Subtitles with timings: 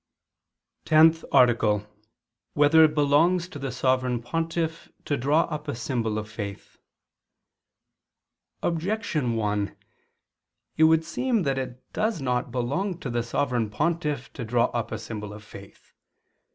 [0.83, 1.85] _______________________TENTH ARTICLE [II II, Q.
[1.85, 2.53] 1, Art.
[2.53, 6.79] 10] Whether It Belongs to the Sovereign Pontiff to Draw Up a Symbol of Faith?
[8.63, 9.77] Objection 1:
[10.77, 14.91] It would seem that it does not belong to the Sovereign Pontiff to draw up
[14.91, 15.93] a symbol of faith.